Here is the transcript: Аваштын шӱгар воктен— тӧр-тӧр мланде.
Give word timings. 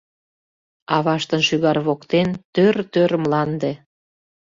Аваштын 0.95 1.41
шӱгар 1.47 1.77
воктен— 1.87 2.29
тӧр-тӧр 2.53 3.11
мланде. 3.23 3.71